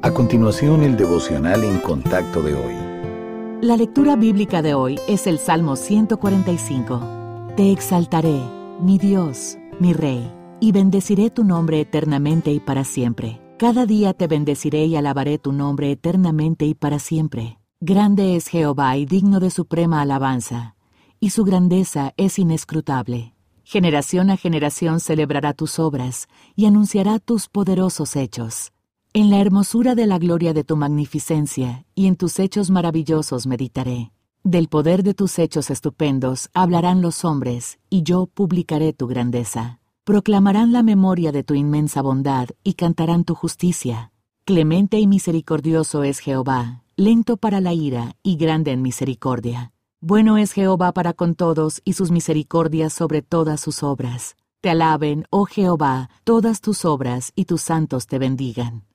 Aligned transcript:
A 0.00 0.12
continuación, 0.12 0.84
el 0.84 0.96
devocional 0.96 1.64
en 1.64 1.80
contacto 1.80 2.40
de 2.40 2.54
hoy. 2.54 2.74
La 3.60 3.76
lectura 3.76 4.14
bíblica 4.14 4.62
de 4.62 4.72
hoy 4.72 5.00
es 5.08 5.26
el 5.26 5.40
Salmo 5.40 5.74
145. 5.74 7.54
Te 7.56 7.72
exaltaré, 7.72 8.40
mi 8.80 8.98
Dios, 8.98 9.58
mi 9.80 9.92
Rey, 9.92 10.32
y 10.60 10.70
bendeciré 10.70 11.30
tu 11.30 11.42
nombre 11.42 11.80
eternamente 11.80 12.52
y 12.52 12.60
para 12.60 12.84
siempre. 12.84 13.40
Cada 13.58 13.86
día 13.86 14.14
te 14.14 14.28
bendeciré 14.28 14.84
y 14.84 14.94
alabaré 14.94 15.36
tu 15.38 15.50
nombre 15.50 15.90
eternamente 15.90 16.64
y 16.64 16.74
para 16.74 17.00
siempre. 17.00 17.58
Grande 17.80 18.36
es 18.36 18.46
Jehová 18.46 18.96
y 18.96 19.04
digno 19.04 19.40
de 19.40 19.50
suprema 19.50 20.00
alabanza, 20.00 20.76
y 21.18 21.30
su 21.30 21.42
grandeza 21.42 22.14
es 22.16 22.38
inescrutable. 22.38 23.34
Generación 23.64 24.30
a 24.30 24.36
generación 24.36 25.00
celebrará 25.00 25.54
tus 25.54 25.80
obras 25.80 26.28
y 26.54 26.66
anunciará 26.66 27.18
tus 27.18 27.48
poderosos 27.48 28.14
hechos. 28.14 28.70
En 29.14 29.30
la 29.30 29.40
hermosura 29.40 29.94
de 29.94 30.06
la 30.06 30.18
gloria 30.18 30.52
de 30.52 30.64
tu 30.64 30.76
magnificencia 30.76 31.86
y 31.94 32.08
en 32.08 32.16
tus 32.16 32.38
hechos 32.38 32.70
maravillosos 32.70 33.46
meditaré. 33.46 34.12
Del 34.44 34.68
poder 34.68 35.02
de 35.02 35.14
tus 35.14 35.38
hechos 35.38 35.70
estupendos 35.70 36.50
hablarán 36.52 37.00
los 37.00 37.24
hombres, 37.24 37.78
y 37.88 38.02
yo 38.02 38.26
publicaré 38.26 38.92
tu 38.92 39.06
grandeza. 39.06 39.80
Proclamarán 40.04 40.72
la 40.72 40.82
memoria 40.82 41.32
de 41.32 41.42
tu 41.42 41.54
inmensa 41.54 42.02
bondad 42.02 42.48
y 42.62 42.74
cantarán 42.74 43.24
tu 43.24 43.34
justicia. 43.34 44.12
Clemente 44.44 44.98
y 44.98 45.06
misericordioso 45.06 46.04
es 46.04 46.18
Jehová, 46.18 46.84
lento 46.96 47.38
para 47.38 47.62
la 47.62 47.72
ira 47.72 48.14
y 48.22 48.36
grande 48.36 48.72
en 48.72 48.82
misericordia. 48.82 49.72
Bueno 50.00 50.36
es 50.36 50.52
Jehová 50.52 50.92
para 50.92 51.14
con 51.14 51.34
todos 51.34 51.80
y 51.84 51.94
sus 51.94 52.10
misericordias 52.10 52.92
sobre 52.92 53.22
todas 53.22 53.60
sus 53.60 53.82
obras. 53.82 54.36
Te 54.60 54.68
alaben, 54.68 55.24
oh 55.30 55.46
Jehová, 55.46 56.10
todas 56.24 56.60
tus 56.60 56.84
obras 56.84 57.32
y 57.34 57.46
tus 57.46 57.62
santos 57.62 58.06
te 58.06 58.18
bendigan 58.18 58.87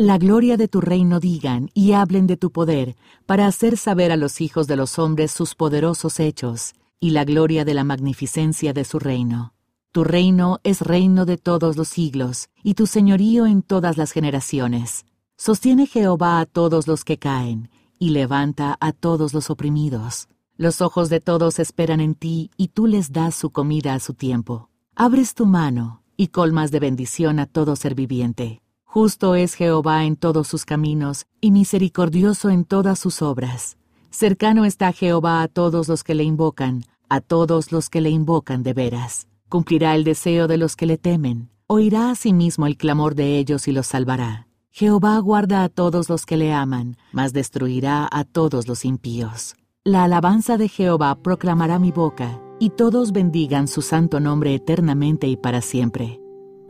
la 0.00 0.16
gloria 0.16 0.56
de 0.56 0.66
tu 0.66 0.80
reino 0.80 1.20
digan 1.20 1.68
y 1.74 1.92
hablen 1.92 2.26
de 2.26 2.38
tu 2.38 2.50
poder, 2.50 2.96
para 3.26 3.46
hacer 3.46 3.76
saber 3.76 4.12
a 4.12 4.16
los 4.16 4.40
hijos 4.40 4.66
de 4.66 4.76
los 4.76 4.98
hombres 4.98 5.30
sus 5.30 5.54
poderosos 5.54 6.20
hechos, 6.20 6.72
y 7.00 7.10
la 7.10 7.26
gloria 7.26 7.66
de 7.66 7.74
la 7.74 7.84
magnificencia 7.84 8.72
de 8.72 8.84
su 8.86 8.98
reino. 8.98 9.52
Tu 9.92 10.02
reino 10.02 10.58
es 10.64 10.80
reino 10.80 11.26
de 11.26 11.36
todos 11.36 11.76
los 11.76 11.88
siglos, 11.88 12.48
y 12.62 12.74
tu 12.74 12.86
señorío 12.86 13.44
en 13.44 13.60
todas 13.60 13.98
las 13.98 14.12
generaciones. 14.12 15.04
Sostiene 15.36 15.86
Jehová 15.86 16.40
a 16.40 16.46
todos 16.46 16.86
los 16.86 17.04
que 17.04 17.18
caen, 17.18 17.68
y 17.98 18.10
levanta 18.10 18.78
a 18.80 18.92
todos 18.92 19.34
los 19.34 19.50
oprimidos. 19.50 20.28
Los 20.56 20.80
ojos 20.80 21.10
de 21.10 21.20
todos 21.20 21.58
esperan 21.58 22.00
en 22.00 22.14
ti, 22.14 22.50
y 22.56 22.68
tú 22.68 22.86
les 22.86 23.12
das 23.12 23.34
su 23.34 23.50
comida 23.50 23.92
a 23.92 24.00
su 24.00 24.14
tiempo. 24.14 24.70
Abres 24.96 25.34
tu 25.34 25.44
mano, 25.44 26.02
y 26.16 26.28
colmas 26.28 26.70
de 26.70 26.80
bendición 26.80 27.38
a 27.38 27.44
todo 27.44 27.76
ser 27.76 27.94
viviente. 27.94 28.62
Justo 28.92 29.36
es 29.36 29.54
Jehová 29.54 30.04
en 30.04 30.16
todos 30.16 30.48
sus 30.48 30.64
caminos, 30.64 31.26
y 31.40 31.52
misericordioso 31.52 32.50
en 32.50 32.64
todas 32.64 32.98
sus 32.98 33.22
obras. 33.22 33.76
Cercano 34.10 34.64
está 34.64 34.90
Jehová 34.90 35.42
a 35.42 35.46
todos 35.46 35.86
los 35.86 36.02
que 36.02 36.16
le 36.16 36.24
invocan, 36.24 36.82
a 37.08 37.20
todos 37.20 37.70
los 37.70 37.88
que 37.88 38.00
le 38.00 38.10
invocan 38.10 38.64
de 38.64 38.72
veras. 38.72 39.28
Cumplirá 39.48 39.94
el 39.94 40.02
deseo 40.02 40.48
de 40.48 40.58
los 40.58 40.74
que 40.74 40.86
le 40.86 40.98
temen, 40.98 41.50
oirá 41.68 42.10
asimismo 42.10 42.66
el 42.66 42.76
clamor 42.76 43.14
de 43.14 43.38
ellos 43.38 43.68
y 43.68 43.72
los 43.72 43.86
salvará. 43.86 44.48
Jehová 44.72 45.16
guarda 45.20 45.62
a 45.62 45.68
todos 45.68 46.08
los 46.08 46.26
que 46.26 46.36
le 46.36 46.52
aman, 46.52 46.96
mas 47.12 47.32
destruirá 47.32 48.08
a 48.10 48.24
todos 48.24 48.66
los 48.66 48.84
impíos. 48.84 49.54
La 49.84 50.02
alabanza 50.02 50.56
de 50.56 50.68
Jehová 50.68 51.14
proclamará 51.14 51.78
mi 51.78 51.92
boca, 51.92 52.40
y 52.58 52.70
todos 52.70 53.12
bendigan 53.12 53.68
su 53.68 53.82
santo 53.82 54.18
nombre 54.18 54.52
eternamente 54.52 55.28
y 55.28 55.36
para 55.36 55.60
siempre. 55.60 56.20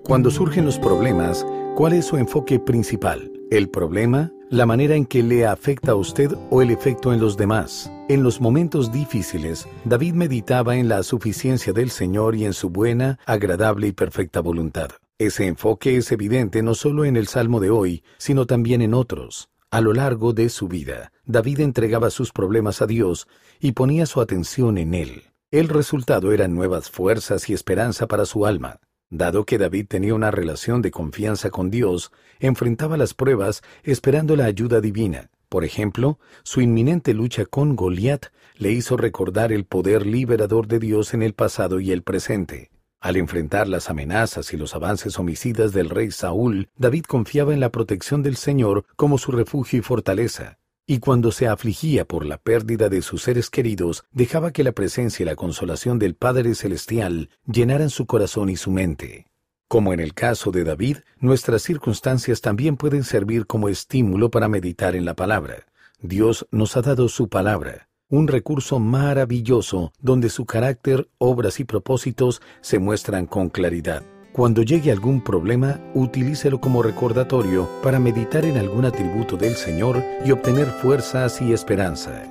Cuando 0.04 0.30
surgen 0.30 0.66
los 0.66 0.78
problemas, 0.78 1.46
¿Cuál 1.80 1.94
es 1.94 2.04
su 2.04 2.18
enfoque 2.18 2.60
principal? 2.60 3.32
¿El 3.50 3.70
problema? 3.70 4.30
¿La 4.50 4.66
manera 4.66 4.96
en 4.96 5.06
que 5.06 5.22
le 5.22 5.46
afecta 5.46 5.92
a 5.92 5.94
usted 5.94 6.30
o 6.50 6.60
el 6.60 6.70
efecto 6.70 7.10
en 7.10 7.20
los 7.20 7.38
demás? 7.38 7.90
En 8.10 8.22
los 8.22 8.38
momentos 8.38 8.92
difíciles, 8.92 9.66
David 9.86 10.12
meditaba 10.12 10.76
en 10.76 10.90
la 10.90 11.02
suficiencia 11.02 11.72
del 11.72 11.90
Señor 11.90 12.36
y 12.36 12.44
en 12.44 12.52
su 12.52 12.68
buena, 12.68 13.18
agradable 13.24 13.86
y 13.86 13.92
perfecta 13.92 14.40
voluntad. 14.40 14.90
Ese 15.16 15.46
enfoque 15.46 15.96
es 15.96 16.12
evidente 16.12 16.62
no 16.62 16.74
solo 16.74 17.06
en 17.06 17.16
el 17.16 17.28
Salmo 17.28 17.60
de 17.60 17.70
hoy, 17.70 18.04
sino 18.18 18.44
también 18.44 18.82
en 18.82 18.92
otros. 18.92 19.48
A 19.70 19.80
lo 19.80 19.94
largo 19.94 20.34
de 20.34 20.50
su 20.50 20.68
vida, 20.68 21.12
David 21.24 21.60
entregaba 21.60 22.10
sus 22.10 22.30
problemas 22.30 22.82
a 22.82 22.86
Dios 22.86 23.26
y 23.58 23.72
ponía 23.72 24.04
su 24.04 24.20
atención 24.20 24.76
en 24.76 24.92
Él. 24.92 25.22
El 25.50 25.70
resultado 25.70 26.32
eran 26.32 26.54
nuevas 26.54 26.90
fuerzas 26.90 27.48
y 27.48 27.54
esperanza 27.54 28.06
para 28.06 28.26
su 28.26 28.44
alma. 28.44 28.80
Dado 29.12 29.44
que 29.44 29.58
David 29.58 29.86
tenía 29.88 30.14
una 30.14 30.30
relación 30.30 30.82
de 30.82 30.92
confianza 30.92 31.50
con 31.50 31.68
Dios, 31.68 32.12
enfrentaba 32.38 32.96
las 32.96 33.12
pruebas 33.12 33.60
esperando 33.82 34.36
la 34.36 34.44
ayuda 34.44 34.80
divina. 34.80 35.30
Por 35.48 35.64
ejemplo, 35.64 36.20
su 36.44 36.60
inminente 36.60 37.12
lucha 37.12 37.44
con 37.44 37.74
Goliat 37.74 38.26
le 38.56 38.70
hizo 38.70 38.96
recordar 38.96 39.52
el 39.52 39.64
poder 39.64 40.06
liberador 40.06 40.68
de 40.68 40.78
Dios 40.78 41.12
en 41.12 41.22
el 41.22 41.34
pasado 41.34 41.80
y 41.80 41.90
el 41.90 42.02
presente. 42.02 42.70
Al 43.00 43.16
enfrentar 43.16 43.66
las 43.66 43.90
amenazas 43.90 44.52
y 44.52 44.56
los 44.56 44.76
avances 44.76 45.18
homicidas 45.18 45.72
del 45.72 45.90
rey 45.90 46.12
Saúl, 46.12 46.68
David 46.76 47.04
confiaba 47.06 47.52
en 47.52 47.58
la 47.58 47.72
protección 47.72 48.22
del 48.22 48.36
Señor 48.36 48.84
como 48.94 49.18
su 49.18 49.32
refugio 49.32 49.80
y 49.80 49.82
fortaleza 49.82 50.59
y 50.90 50.98
cuando 50.98 51.30
se 51.30 51.46
afligía 51.46 52.04
por 52.04 52.26
la 52.26 52.36
pérdida 52.36 52.88
de 52.88 53.00
sus 53.00 53.22
seres 53.22 53.48
queridos, 53.48 54.02
dejaba 54.10 54.50
que 54.50 54.64
la 54.64 54.72
presencia 54.72 55.22
y 55.22 55.24
la 55.24 55.36
consolación 55.36 56.00
del 56.00 56.16
Padre 56.16 56.56
Celestial 56.56 57.30
llenaran 57.46 57.90
su 57.90 58.06
corazón 58.06 58.48
y 58.48 58.56
su 58.56 58.72
mente. 58.72 59.28
Como 59.68 59.92
en 59.92 60.00
el 60.00 60.14
caso 60.14 60.50
de 60.50 60.64
David, 60.64 60.96
nuestras 61.20 61.62
circunstancias 61.62 62.40
también 62.40 62.76
pueden 62.76 63.04
servir 63.04 63.46
como 63.46 63.68
estímulo 63.68 64.32
para 64.32 64.48
meditar 64.48 64.96
en 64.96 65.04
la 65.04 65.14
palabra. 65.14 65.64
Dios 66.00 66.48
nos 66.50 66.76
ha 66.76 66.82
dado 66.82 67.08
su 67.08 67.28
palabra, 67.28 67.88
un 68.08 68.26
recurso 68.26 68.80
maravilloso 68.80 69.92
donde 70.00 70.28
su 70.28 70.44
carácter, 70.44 71.08
obras 71.18 71.60
y 71.60 71.64
propósitos 71.64 72.42
se 72.62 72.80
muestran 72.80 73.26
con 73.26 73.48
claridad. 73.48 74.02
Cuando 74.32 74.62
llegue 74.62 74.92
algún 74.92 75.20
problema, 75.20 75.80
utilícelo 75.92 76.60
como 76.60 76.82
recordatorio 76.84 77.68
para 77.82 77.98
meditar 77.98 78.44
en 78.44 78.58
algún 78.58 78.84
atributo 78.84 79.36
del 79.36 79.56
Señor 79.56 80.02
y 80.24 80.30
obtener 80.30 80.66
fuerzas 80.66 81.42
y 81.42 81.52
esperanza. 81.52 82.22